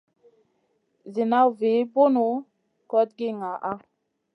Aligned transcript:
Ziina 1.13 1.39
vu 1.57 1.73
Bun 1.93 2.15
kogndi 2.89 3.27
ngaana. 3.39 3.73